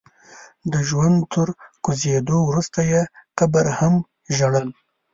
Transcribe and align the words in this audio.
د 0.71 0.73
ژوند 0.89 1.17
تر 1.33 1.47
کوزېدو 1.85 2.37
وروسته 2.49 2.79
يې 2.91 3.01
قبر 3.39 3.65
هم 3.79 3.93
ژړل. 4.37 4.67